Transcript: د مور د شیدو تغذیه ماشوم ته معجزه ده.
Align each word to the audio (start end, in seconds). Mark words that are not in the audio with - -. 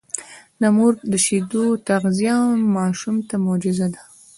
د 0.61 0.63
مور 0.75 0.93
د 1.11 1.13
شیدو 1.25 1.65
تغذیه 1.87 2.37
ماشوم 2.75 3.15
ته 3.27 3.35
معجزه 3.45 3.87
ده. 3.93 4.01